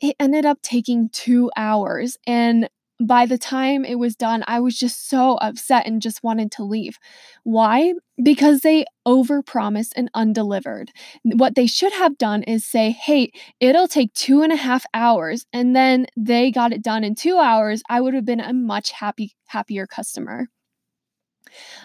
It 0.01 0.17
ended 0.21 0.47
up 0.47 0.63
taking 0.63 1.11
two 1.11 1.51
hours, 1.57 2.19
and 2.27 2.69
by 3.01 3.27
the 3.27 3.39
time 3.39 3.85
it 3.85 3.99
was 3.99 4.17
done, 4.17 4.45
I 4.47 4.61
was 4.61 4.79
just 4.79 5.09
so 5.09 5.35
upset 5.37 5.87
and 5.87 6.01
just 6.01 6.23
wanted 6.23 6.53
to 6.53 6.65
leave. 6.65 6.99
Why? 7.43 7.95
Because 8.23 8.61
they 8.61 8.85
overpromised 9.07 9.93
and 9.97 10.11
undelivered. 10.15 10.91
What 11.25 11.55
they 11.55 11.67
should 11.67 11.93
have 11.93 12.19
done 12.19 12.43
is 12.45 12.65
say, 12.65 12.91
hey, 12.91 13.33
it'll 13.61 13.89
take 13.89 14.13
two 14.15 14.43
and 14.43 14.53
a 14.53 14.57
half 14.57 14.85
hours, 14.95 15.45
and 15.53 15.75
then 15.75 16.07
they 16.17 16.51
got 16.51 16.73
it 16.73 16.83
done 16.83 17.05
in 17.05 17.15
two 17.15 17.39
hours. 17.39 17.83
I 17.89 18.01
would 18.01 18.15
have 18.15 18.25
been 18.25 18.41
a 18.41 18.53
much 18.53 18.93
happy, 18.93 19.35
happier 19.47 19.87
customer. 19.87 20.49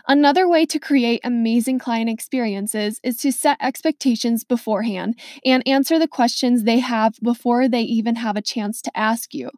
Another 0.07 0.47
way 0.47 0.65
to 0.65 0.79
create 0.79 1.21
amazing 1.23 1.79
client 1.79 2.09
experiences 2.09 2.99
is 3.03 3.17
to 3.17 3.31
set 3.31 3.57
expectations 3.61 4.43
beforehand 4.43 5.19
and 5.45 5.67
answer 5.67 5.99
the 5.99 6.07
questions 6.07 6.63
they 6.63 6.79
have 6.79 7.15
before 7.21 7.67
they 7.67 7.81
even 7.81 8.15
have 8.15 8.35
a 8.35 8.41
chance 8.41 8.81
to 8.81 8.97
ask 8.97 9.33
you. 9.33 9.49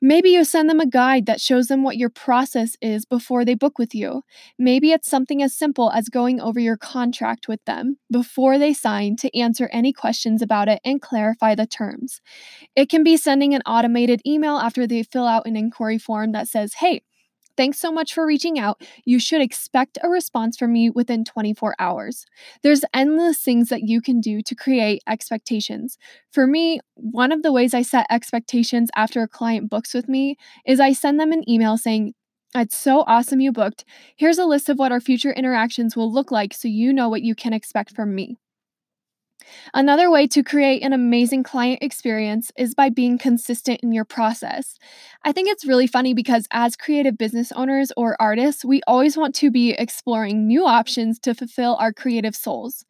Maybe 0.00 0.30
you 0.30 0.44
send 0.44 0.70
them 0.70 0.80
a 0.80 0.86
guide 0.86 1.26
that 1.26 1.40
shows 1.40 1.66
them 1.66 1.82
what 1.82 1.96
your 1.96 2.10
process 2.10 2.76
is 2.80 3.04
before 3.04 3.44
they 3.44 3.54
book 3.54 3.78
with 3.78 3.94
you. 3.94 4.22
Maybe 4.58 4.92
it's 4.92 5.10
something 5.10 5.42
as 5.42 5.56
simple 5.56 5.90
as 5.90 6.08
going 6.08 6.40
over 6.40 6.60
your 6.60 6.76
contract 6.76 7.48
with 7.48 7.64
them 7.64 7.98
before 8.10 8.58
they 8.58 8.72
sign 8.72 9.16
to 9.16 9.38
answer 9.38 9.68
any 9.72 9.92
questions 9.92 10.42
about 10.42 10.68
it 10.68 10.80
and 10.84 11.02
clarify 11.02 11.54
the 11.54 11.66
terms. 11.66 12.20
It 12.76 12.88
can 12.88 13.02
be 13.02 13.16
sending 13.16 13.54
an 13.54 13.62
automated 13.66 14.20
email 14.26 14.56
after 14.56 14.86
they 14.86 15.02
fill 15.02 15.26
out 15.26 15.46
an 15.46 15.56
inquiry 15.56 15.98
form 15.98 16.32
that 16.32 16.48
says, 16.48 16.74
Hey, 16.74 17.02
Thanks 17.58 17.80
so 17.80 17.90
much 17.90 18.14
for 18.14 18.24
reaching 18.24 18.56
out. 18.60 18.80
You 19.04 19.18
should 19.18 19.40
expect 19.40 19.98
a 20.00 20.08
response 20.08 20.56
from 20.56 20.72
me 20.72 20.90
within 20.90 21.24
24 21.24 21.74
hours. 21.80 22.24
There's 22.62 22.84
endless 22.94 23.38
things 23.38 23.68
that 23.70 23.82
you 23.82 24.00
can 24.00 24.20
do 24.20 24.42
to 24.42 24.54
create 24.54 25.02
expectations. 25.08 25.98
For 26.30 26.46
me, 26.46 26.78
one 26.94 27.32
of 27.32 27.42
the 27.42 27.50
ways 27.50 27.74
I 27.74 27.82
set 27.82 28.06
expectations 28.10 28.90
after 28.94 29.22
a 29.22 29.28
client 29.28 29.68
books 29.68 29.92
with 29.92 30.08
me 30.08 30.36
is 30.64 30.78
I 30.78 30.92
send 30.92 31.18
them 31.18 31.32
an 31.32 31.42
email 31.50 31.76
saying, 31.76 32.14
it's 32.54 32.76
so 32.76 33.02
awesome 33.08 33.40
you 33.40 33.50
booked. 33.50 33.84
Here's 34.14 34.38
a 34.38 34.46
list 34.46 34.68
of 34.68 34.78
what 34.78 34.92
our 34.92 35.00
future 35.00 35.32
interactions 35.32 35.96
will 35.96 36.12
look 36.12 36.30
like 36.30 36.54
so 36.54 36.68
you 36.68 36.92
know 36.92 37.08
what 37.08 37.22
you 37.22 37.34
can 37.34 37.52
expect 37.52 37.90
from 37.90 38.14
me. 38.14 38.36
Another 39.74 40.10
way 40.10 40.26
to 40.28 40.42
create 40.42 40.82
an 40.82 40.92
amazing 40.92 41.42
client 41.42 41.82
experience 41.82 42.50
is 42.56 42.74
by 42.74 42.88
being 42.88 43.18
consistent 43.18 43.80
in 43.82 43.92
your 43.92 44.04
process. 44.04 44.78
I 45.24 45.32
think 45.32 45.48
it's 45.48 45.66
really 45.66 45.86
funny 45.86 46.14
because 46.14 46.46
as 46.50 46.76
creative 46.76 47.18
business 47.18 47.52
owners 47.52 47.92
or 47.96 48.20
artists, 48.20 48.64
we 48.64 48.80
always 48.86 49.16
want 49.16 49.34
to 49.36 49.50
be 49.50 49.70
exploring 49.72 50.46
new 50.46 50.66
options 50.66 51.18
to 51.20 51.34
fulfill 51.34 51.76
our 51.76 51.92
creative 51.92 52.36
souls. 52.36 52.84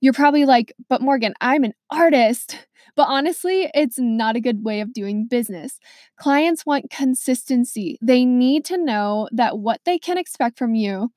You're 0.00 0.12
probably 0.12 0.44
like, 0.44 0.72
but 0.88 1.02
Morgan, 1.02 1.34
I'm 1.40 1.64
an 1.64 1.74
artist. 1.90 2.56
But 2.94 3.08
honestly, 3.08 3.70
it's 3.72 3.98
not 3.98 4.36
a 4.36 4.40
good 4.40 4.64
way 4.64 4.80
of 4.80 4.92
doing 4.92 5.26
business. 5.26 5.80
Clients 6.18 6.66
want 6.66 6.90
consistency. 6.90 7.96
They 8.02 8.26
need 8.26 8.66
to 8.66 8.76
know 8.76 9.30
that 9.32 9.58
what 9.58 9.80
they 9.86 9.98
can 9.98 10.18
expect 10.18 10.58
from 10.58 10.74
you 10.74 11.10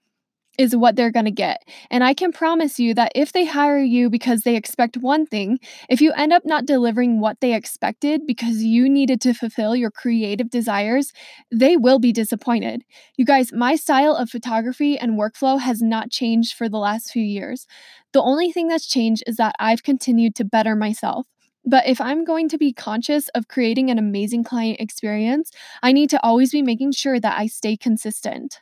is 0.58 0.76
what 0.76 0.96
they're 0.96 1.12
going 1.12 1.26
to 1.26 1.32
get. 1.32 1.68
And 1.90 2.04
I 2.04 2.14
can 2.14 2.32
promise 2.32 2.80
you 2.80 2.94
that 2.94 3.12
if 3.16 3.32
they 3.32 3.46
hire 3.46 3.80
you 3.80 4.10
because 4.10 4.42
they 4.42 4.56
expect 4.56 4.98
one 4.98 5.26
thing, 5.26 5.60
if 5.90 6.02
you 6.02 6.12
end 6.14 6.34
up 6.34 6.46
not 6.46 6.66
delivering 6.66 7.20
what 7.20 7.40
they 7.42 7.54
expected 7.54 8.26
because 8.26 8.64
you 8.64 8.90
needed 8.90 9.22
to 9.22 9.34
fulfill 9.34 9.76
your 9.76 9.92
creative 9.92 10.50
desires, 10.50 11.12
they 11.52 11.78
will 11.78 12.00
be 12.00 12.12
disappointed. 12.12 12.84
You 13.18 13.26
guys, 13.26 13.52
my 13.54 13.76
style 13.76 14.16
of 14.16 14.30
photography 14.30 14.98
and 14.98 15.20
workflow 15.20 15.60
has 15.60 15.82
not 15.82 16.12
changed 16.12 16.54
for 16.54 16.70
the 16.70 16.78
last 16.78 17.12
few 17.12 17.24
years. 17.24 17.68
The 18.14 18.22
only 18.22 18.52
thing 18.52 18.68
that's 18.68 18.88
changed 18.88 19.24
is 19.28 19.38
that 19.38 19.56
I've 19.60 19.84
continued 19.84 20.36
to 20.36 20.46
better 20.46 20.76
myself. 20.76 21.28
But 21.66 21.88
if 21.88 22.00
I'm 22.00 22.24
going 22.24 22.48
to 22.50 22.60
be 22.60 22.74
conscious 22.74 23.28
of 23.30 23.48
creating 23.48 23.90
an 23.90 23.98
amazing 23.98 24.44
client 24.44 24.80
experience, 24.80 25.52
I 25.82 25.94
need 25.94 26.12
to 26.12 26.24
always 26.24 26.52
be 26.52 26.62
making 26.62 26.92
sure 26.92 27.20
that 27.20 27.38
I 27.38 27.48
stay 27.48 27.76
consistent. 27.76 28.62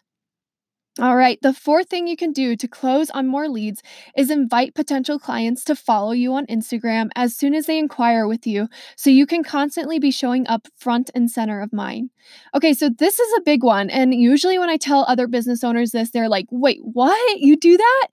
All 0.99 1.15
right, 1.15 1.39
the 1.41 1.53
fourth 1.53 1.89
thing 1.89 2.05
you 2.05 2.15
can 2.15 2.31
do 2.31 2.55
to 2.55 2.67
close 2.67 3.09
on 3.09 3.25
more 3.25 3.49
leads 3.49 3.81
is 4.15 4.29
invite 4.29 4.75
potential 4.75 5.17
clients 5.17 5.63
to 5.63 5.75
follow 5.75 6.11
you 6.11 6.35
on 6.35 6.45
Instagram 6.45 7.09
as 7.15 7.35
soon 7.35 7.55
as 7.55 7.65
they 7.65 7.79
inquire 7.79 8.27
with 8.27 8.45
you 8.45 8.67
so 8.95 9.09
you 9.09 9.25
can 9.25 9.43
constantly 9.43 9.97
be 9.97 10.11
showing 10.11 10.47
up 10.47 10.67
front 10.77 11.09
and 11.15 11.31
center 11.31 11.61
of 11.61 11.73
mind. 11.73 12.11
Okay, 12.53 12.75
so 12.75 12.89
this 12.89 13.19
is 13.19 13.33
a 13.35 13.41
big 13.41 13.63
one. 13.63 13.89
And 13.89 14.13
usually 14.13 14.59
when 14.59 14.69
I 14.69 14.77
tell 14.77 15.03
other 15.07 15.25
business 15.25 15.63
owners 15.63 15.91
this, 15.91 16.11
they're 16.11 16.29
like, 16.29 16.45
wait, 16.51 16.79
what? 16.83 17.39
You 17.39 17.57
do 17.57 17.75
that? 17.75 18.07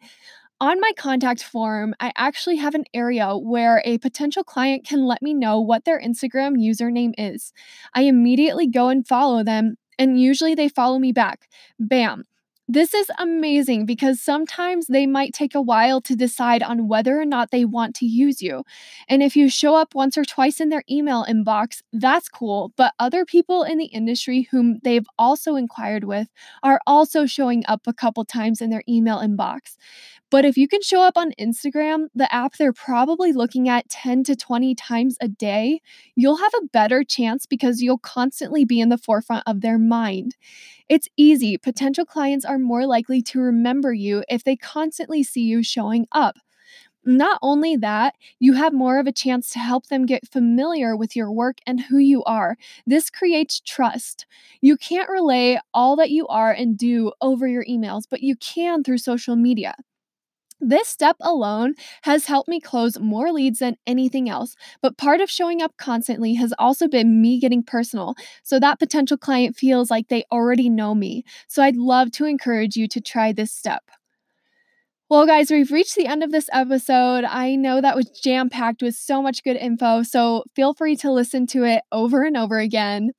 On 0.62 0.80
my 0.80 0.92
contact 0.96 1.42
form, 1.42 1.94
I 2.00 2.12
actually 2.16 2.56
have 2.56 2.74
an 2.74 2.84
area 2.94 3.36
where 3.36 3.82
a 3.84 3.98
potential 3.98 4.42
client 4.42 4.86
can 4.86 5.04
let 5.04 5.20
me 5.20 5.34
know 5.34 5.60
what 5.60 5.84
their 5.84 6.00
Instagram 6.00 6.56
username 6.56 7.12
is. 7.18 7.52
I 7.94 8.02
immediately 8.04 8.66
go 8.66 8.88
and 8.88 9.06
follow 9.06 9.44
them, 9.44 9.76
and 9.98 10.18
usually 10.18 10.54
they 10.54 10.70
follow 10.70 10.98
me 10.98 11.12
back. 11.12 11.46
Bam. 11.78 12.24
This 12.72 12.94
is 12.94 13.10
amazing 13.18 13.84
because 13.84 14.20
sometimes 14.20 14.86
they 14.86 15.04
might 15.04 15.34
take 15.34 15.56
a 15.56 15.60
while 15.60 16.00
to 16.02 16.14
decide 16.14 16.62
on 16.62 16.86
whether 16.86 17.20
or 17.20 17.24
not 17.24 17.50
they 17.50 17.64
want 17.64 17.96
to 17.96 18.06
use 18.06 18.40
you. 18.40 18.62
And 19.08 19.24
if 19.24 19.34
you 19.34 19.50
show 19.50 19.74
up 19.74 19.92
once 19.92 20.16
or 20.16 20.24
twice 20.24 20.60
in 20.60 20.68
their 20.68 20.84
email 20.88 21.24
inbox, 21.24 21.82
that's 21.92 22.28
cool. 22.28 22.72
But 22.76 22.94
other 23.00 23.24
people 23.24 23.64
in 23.64 23.78
the 23.78 23.86
industry 23.86 24.46
whom 24.52 24.78
they've 24.84 25.06
also 25.18 25.56
inquired 25.56 26.04
with 26.04 26.28
are 26.62 26.80
also 26.86 27.26
showing 27.26 27.64
up 27.66 27.88
a 27.88 27.92
couple 27.92 28.24
times 28.24 28.60
in 28.60 28.70
their 28.70 28.84
email 28.88 29.18
inbox. 29.18 29.76
But 30.30 30.44
if 30.44 30.56
you 30.56 30.68
can 30.68 30.80
show 30.80 31.02
up 31.02 31.18
on 31.18 31.32
Instagram, 31.40 32.06
the 32.14 32.32
app 32.32 32.56
they're 32.56 32.72
probably 32.72 33.32
looking 33.32 33.68
at 33.68 33.88
10 33.88 34.22
to 34.24 34.36
20 34.36 34.76
times 34.76 35.16
a 35.20 35.26
day, 35.26 35.80
you'll 36.14 36.36
have 36.36 36.52
a 36.54 36.66
better 36.66 37.02
chance 37.02 37.46
because 37.46 37.82
you'll 37.82 37.98
constantly 37.98 38.64
be 38.64 38.80
in 38.80 38.90
the 38.90 38.98
forefront 38.98 39.42
of 39.46 39.60
their 39.60 39.78
mind. 39.78 40.36
It's 40.88 41.08
easy. 41.16 41.58
Potential 41.58 42.04
clients 42.04 42.44
are 42.44 42.58
more 42.58 42.86
likely 42.86 43.22
to 43.22 43.40
remember 43.40 43.92
you 43.92 44.22
if 44.28 44.44
they 44.44 44.54
constantly 44.56 45.24
see 45.24 45.42
you 45.42 45.64
showing 45.64 46.06
up. 46.12 46.36
Not 47.04 47.38
only 47.42 47.76
that, 47.76 48.14
you 48.38 48.52
have 48.52 48.74
more 48.74 48.98
of 49.00 49.06
a 49.06 49.12
chance 49.12 49.50
to 49.52 49.58
help 49.58 49.86
them 49.86 50.06
get 50.06 50.28
familiar 50.28 50.94
with 50.96 51.16
your 51.16 51.32
work 51.32 51.58
and 51.66 51.80
who 51.80 51.96
you 51.98 52.22
are. 52.24 52.56
This 52.86 53.10
creates 53.10 53.60
trust. 53.60 54.26
You 54.60 54.76
can't 54.76 55.08
relay 55.08 55.58
all 55.72 55.96
that 55.96 56.10
you 56.10 56.26
are 56.28 56.52
and 56.52 56.76
do 56.76 57.12
over 57.22 57.48
your 57.48 57.64
emails, 57.64 58.02
but 58.08 58.22
you 58.22 58.36
can 58.36 58.84
through 58.84 58.98
social 58.98 59.34
media. 59.34 59.74
This 60.60 60.88
step 60.88 61.16
alone 61.20 61.74
has 62.02 62.26
helped 62.26 62.48
me 62.48 62.60
close 62.60 62.98
more 62.98 63.32
leads 63.32 63.60
than 63.60 63.76
anything 63.86 64.28
else, 64.28 64.56
but 64.82 64.96
part 64.98 65.20
of 65.20 65.30
showing 65.30 65.62
up 65.62 65.76
constantly 65.78 66.34
has 66.34 66.52
also 66.58 66.86
been 66.88 67.20
me 67.22 67.38
getting 67.40 67.62
personal 67.62 68.14
so 68.42 68.58
that 68.60 68.78
potential 68.78 69.16
client 69.16 69.56
feels 69.56 69.90
like 69.90 70.08
they 70.08 70.24
already 70.30 70.68
know 70.68 70.94
me. 70.94 71.24
So 71.48 71.62
I'd 71.62 71.76
love 71.76 72.10
to 72.12 72.26
encourage 72.26 72.76
you 72.76 72.88
to 72.88 73.00
try 73.00 73.32
this 73.32 73.52
step. 73.52 73.90
Well, 75.08 75.26
guys, 75.26 75.50
we've 75.50 75.72
reached 75.72 75.96
the 75.96 76.06
end 76.06 76.22
of 76.22 76.30
this 76.30 76.48
episode. 76.52 77.24
I 77.24 77.56
know 77.56 77.80
that 77.80 77.96
was 77.96 78.08
jam 78.10 78.48
packed 78.48 78.80
with 78.80 78.94
so 78.94 79.20
much 79.20 79.42
good 79.42 79.56
info, 79.56 80.02
so 80.04 80.44
feel 80.54 80.72
free 80.72 80.94
to 80.96 81.10
listen 81.10 81.46
to 81.48 81.64
it 81.64 81.82
over 81.90 82.22
and 82.22 82.36
over 82.36 82.58
again. 82.58 83.10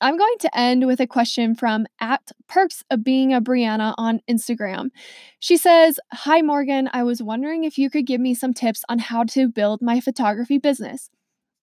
I'm 0.00 0.18
going 0.18 0.36
to 0.40 0.58
end 0.58 0.86
with 0.86 1.00
a 1.00 1.06
question 1.06 1.54
from 1.54 1.86
at 2.00 2.30
Perks 2.48 2.84
of 2.90 3.02
Being 3.02 3.32
a 3.32 3.40
Brianna 3.40 3.94
on 3.96 4.20
Instagram. 4.28 4.90
She 5.38 5.56
says, 5.56 5.98
Hi 6.12 6.42
Morgan, 6.42 6.90
I 6.92 7.02
was 7.02 7.22
wondering 7.22 7.64
if 7.64 7.78
you 7.78 7.88
could 7.88 8.06
give 8.06 8.20
me 8.20 8.34
some 8.34 8.52
tips 8.52 8.82
on 8.88 8.98
how 8.98 9.24
to 9.24 9.48
build 9.48 9.80
my 9.80 10.00
photography 10.00 10.58
business. 10.58 11.08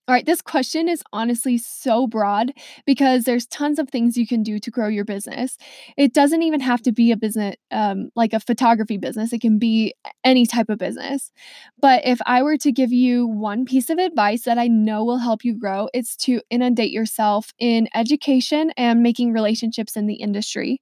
All 0.05 0.13
right, 0.13 0.25
this 0.25 0.41
question 0.41 0.89
is 0.89 1.01
honestly 1.13 1.57
so 1.57 2.07
broad 2.07 2.51
because 2.86 3.24
there's 3.24 3.45
tons 3.45 3.79
of 3.79 3.88
things 3.88 4.17
you 4.17 4.27
can 4.27 4.43
do 4.43 4.60
to 4.60 4.69
grow 4.69 4.88
your 4.89 5.05
business. 5.05 5.57
It 5.95 6.13
doesn't 6.13 6.43
even 6.43 6.60
have 6.60 6.81
to 6.81 6.91
be 6.91 7.13
a 7.13 7.17
business 7.17 7.55
um, 7.72 8.10
like 8.13 8.33
a 8.33 8.41
photography 8.41 8.98
business, 8.98 9.31
it 9.31 9.39
can 9.39 9.60
be 9.60 9.95
any 10.25 10.45
type 10.45 10.67
of 10.67 10.77
business. 10.77 11.31
But 11.79 12.05
if 12.05 12.19
I 12.25 12.43
were 12.43 12.57
to 12.57 12.72
give 12.74 12.91
you 12.91 13.25
one 13.27 13.63
piece 13.63 13.89
of 13.89 13.98
advice 13.98 14.41
that 14.41 14.57
I 14.57 14.67
know 14.67 15.05
will 15.05 15.19
help 15.19 15.45
you 15.45 15.57
grow, 15.57 15.88
it's 15.93 16.17
to 16.17 16.41
inundate 16.50 16.91
yourself 16.91 17.53
in 17.57 17.88
education 17.95 18.72
and 18.75 19.01
making 19.03 19.31
relationships 19.31 19.95
in 19.95 20.07
the 20.07 20.15
industry. 20.15 20.81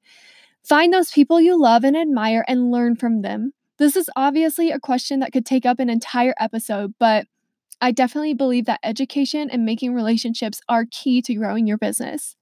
Find 0.63 0.91
those 0.91 1.11
people 1.11 1.39
you 1.39 1.61
love 1.61 1.83
and 1.83 1.95
admire 1.95 2.43
and 2.47 2.71
learn 2.71 2.95
from 2.95 3.21
them. 3.21 3.53
This 3.77 3.95
is 3.95 4.09
obviously 4.15 4.71
a 4.71 4.79
question 4.79 5.19
that 5.19 5.31
could 5.31 5.45
take 5.45 5.65
up 5.65 5.79
an 5.79 5.89
entire 5.89 6.33
episode, 6.39 6.93
but 6.99 7.27
I 7.81 7.91
definitely 7.91 8.33
believe 8.33 8.65
that 8.65 8.79
education 8.83 9.49
and 9.49 9.65
making 9.65 9.93
relationships 9.93 10.61
are 10.69 10.85
key 10.89 11.21
to 11.23 11.35
growing 11.35 11.67
your 11.67 11.77
business. 11.77 12.35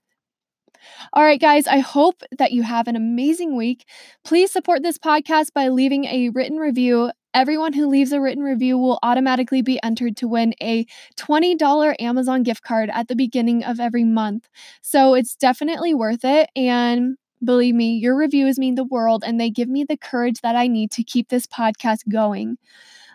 All 1.13 1.23
right, 1.23 1.39
guys, 1.39 1.67
I 1.67 1.79
hope 1.79 2.21
that 2.37 2.51
you 2.51 2.63
have 2.63 2.87
an 2.87 2.95
amazing 2.95 3.55
week. 3.55 3.85
Please 4.23 4.51
support 4.51 4.83
this 4.83 4.97
podcast 4.97 5.53
by 5.53 5.67
leaving 5.69 6.05
a 6.05 6.29
written 6.29 6.57
review. 6.57 7.11
Everyone 7.33 7.73
who 7.73 7.87
leaves 7.87 8.11
a 8.11 8.19
written 8.21 8.43
review 8.43 8.77
will 8.77 8.99
automatically 9.03 9.61
be 9.61 9.79
entered 9.83 10.17
to 10.17 10.27
win 10.27 10.53
a 10.61 10.85
$20 11.15 11.95
Amazon 11.99 12.43
gift 12.43 12.63
card 12.63 12.89
at 12.91 13.07
the 13.07 13.15
beginning 13.15 13.63
of 13.63 13.79
every 13.79 14.03
month. 14.03 14.47
So 14.81 15.13
it's 15.13 15.35
definitely 15.35 15.93
worth 15.93 16.23
it. 16.23 16.49
And 16.55 17.17
believe 17.43 17.75
me, 17.75 17.97
your 17.97 18.15
reviews 18.15 18.57
mean 18.57 18.75
the 18.75 18.83
world 18.83 19.23
and 19.25 19.39
they 19.39 19.49
give 19.49 19.69
me 19.69 19.83
the 19.83 19.97
courage 19.97 20.41
that 20.41 20.55
I 20.55 20.67
need 20.67 20.91
to 20.91 21.03
keep 21.03 21.29
this 21.29 21.45
podcast 21.45 21.99
going. 22.11 22.57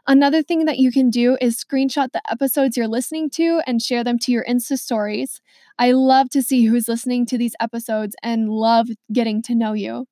Another 0.07 0.43
thing 0.43 0.67
that 0.67 0.79
you 0.79 0.93
can 0.93 1.09
do 1.09 1.39
is 1.41 1.57
screenshot 1.57 2.13
the 2.13 2.21
episodes 2.31 2.77
you're 2.77 2.87
listening 2.89 3.31
to 3.31 3.63
and 3.67 3.81
share 3.81 4.05
them 4.05 4.19
to 4.21 4.33
your 4.33 4.45
Insta 4.45 4.79
stories. 4.79 5.41
I 5.79 5.93
love 5.93 6.29
to 6.31 6.43
see 6.43 6.65
who's 6.67 6.89
listening 6.89 7.25
to 7.27 7.39
these 7.39 7.55
episodes 7.59 8.15
and 8.23 8.51
love 8.51 8.89
getting 9.13 9.43
to 9.45 9.55
know 9.55 9.73
you. 9.73 10.07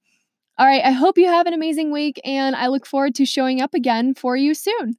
All 0.59 0.67
right, 0.67 0.85
I 0.85 0.93
hope 0.93 1.19
you 1.19 1.27
have 1.27 1.47
an 1.47 1.55
amazing 1.55 1.93
week 1.93 2.21
and 2.25 2.57
I 2.57 2.69
look 2.69 2.87
forward 2.87 3.15
to 3.17 3.27
showing 3.27 3.61
up 3.61 3.75
again 3.75 4.15
for 4.15 4.37
you 4.37 4.55
soon. 4.55 4.97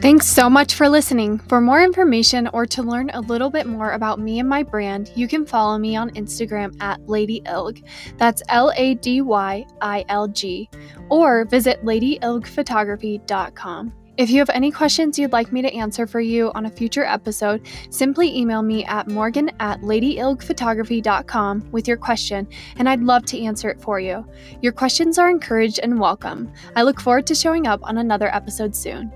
Thanks 0.00 0.26
so 0.26 0.48
much 0.48 0.74
for 0.74 0.88
listening. 0.88 1.38
For 1.48 1.60
more 1.60 1.82
information 1.82 2.48
or 2.52 2.66
to 2.66 2.84
learn 2.84 3.10
a 3.10 3.20
little 3.20 3.50
bit 3.50 3.66
more 3.66 3.90
about 3.90 4.20
me 4.20 4.38
and 4.38 4.48
my 4.48 4.62
brand, 4.62 5.10
you 5.16 5.26
can 5.26 5.44
follow 5.44 5.76
me 5.76 5.96
on 5.96 6.10
Instagram 6.10 6.80
at 6.80 7.08
Lady 7.08 7.40
Ilg. 7.46 7.82
That's 8.16 8.40
L 8.48 8.72
A 8.76 8.94
D 8.94 9.22
Y 9.22 9.66
I 9.80 10.04
L 10.08 10.28
G. 10.28 10.70
Or 11.10 11.46
visit 11.46 11.84
ladyilgphotography.com. 11.84 13.92
If 14.16 14.30
you 14.30 14.38
have 14.38 14.50
any 14.50 14.70
questions 14.70 15.18
you'd 15.18 15.32
like 15.32 15.50
me 15.52 15.62
to 15.62 15.74
answer 15.74 16.06
for 16.06 16.20
you 16.20 16.52
on 16.54 16.66
a 16.66 16.70
future 16.70 17.04
episode, 17.04 17.66
simply 17.90 18.36
email 18.36 18.62
me 18.62 18.84
at 18.84 19.08
morgan 19.08 19.50
at 19.58 19.80
ladyilgphotography.com 19.80 21.70
with 21.72 21.88
your 21.88 21.96
question, 21.96 22.46
and 22.76 22.88
I'd 22.88 23.02
love 23.02 23.24
to 23.26 23.40
answer 23.40 23.68
it 23.68 23.80
for 23.80 23.98
you. 23.98 24.24
Your 24.62 24.72
questions 24.72 25.18
are 25.18 25.30
encouraged 25.30 25.80
and 25.82 25.98
welcome. 25.98 26.52
I 26.76 26.82
look 26.82 27.00
forward 27.00 27.26
to 27.28 27.34
showing 27.34 27.66
up 27.66 27.80
on 27.82 27.98
another 27.98 28.32
episode 28.34 28.76
soon. 28.76 29.12